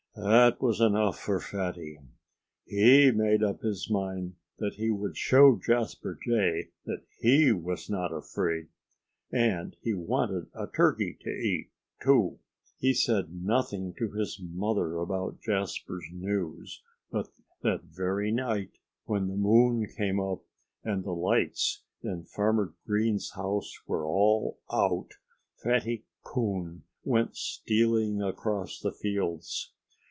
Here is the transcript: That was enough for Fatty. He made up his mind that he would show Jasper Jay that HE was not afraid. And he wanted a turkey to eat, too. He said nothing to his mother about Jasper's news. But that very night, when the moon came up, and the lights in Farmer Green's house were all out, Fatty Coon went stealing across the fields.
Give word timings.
That 0.13 0.61
was 0.61 0.81
enough 0.81 1.17
for 1.17 1.39
Fatty. 1.39 1.97
He 2.65 3.11
made 3.11 3.41
up 3.41 3.61
his 3.61 3.89
mind 3.89 4.35
that 4.59 4.73
he 4.75 4.89
would 4.89 5.15
show 5.15 5.57
Jasper 5.57 6.19
Jay 6.21 6.67
that 6.85 7.05
HE 7.21 7.53
was 7.53 7.89
not 7.89 8.13
afraid. 8.13 8.67
And 9.31 9.77
he 9.81 9.93
wanted 9.93 10.47
a 10.53 10.67
turkey 10.67 11.17
to 11.21 11.29
eat, 11.29 11.71
too. 12.03 12.39
He 12.77 12.93
said 12.93 13.33
nothing 13.41 13.93
to 13.97 14.11
his 14.11 14.39
mother 14.43 14.97
about 14.97 15.39
Jasper's 15.39 16.05
news. 16.11 16.83
But 17.09 17.29
that 17.63 17.85
very 17.85 18.31
night, 18.33 18.79
when 19.05 19.27
the 19.29 19.37
moon 19.37 19.87
came 19.97 20.19
up, 20.19 20.43
and 20.83 21.03
the 21.05 21.13
lights 21.15 21.83
in 22.03 22.25
Farmer 22.25 22.73
Green's 22.85 23.31
house 23.31 23.75
were 23.87 24.05
all 24.05 24.59
out, 24.71 25.11
Fatty 25.55 26.05
Coon 26.21 26.83
went 27.05 27.37
stealing 27.37 28.21
across 28.21 28.77
the 28.77 28.91
fields. 28.91 29.71